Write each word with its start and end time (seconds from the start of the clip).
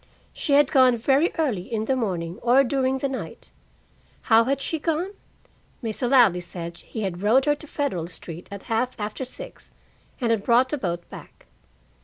She 0.33 0.53
had 0.53 0.71
gone 0.71 0.97
very 0.97 1.31
early 1.37 1.71
in 1.71 1.85
the 1.85 1.95
morning, 1.95 2.39
or 2.41 2.63
during 2.63 2.97
the 2.97 3.07
night. 3.07 3.51
How 4.23 4.45
had 4.45 4.59
she 4.59 4.79
gone? 4.79 5.11
Mr. 5.83 6.09
Ladley 6.09 6.41
said 6.41 6.77
he 6.77 7.01
had 7.03 7.21
rowed 7.21 7.45
her 7.45 7.53
to 7.53 7.67
Federal 7.67 8.07
Street 8.07 8.47
at 8.49 8.63
half 8.63 8.99
after 8.99 9.23
six 9.23 9.69
and 10.19 10.31
had 10.31 10.41
brought 10.43 10.69
the 10.69 10.77
boat 10.79 11.07
back. 11.11 11.45